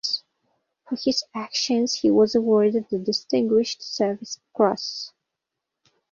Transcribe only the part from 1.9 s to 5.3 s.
he was awarded the Distinguished Service Cross.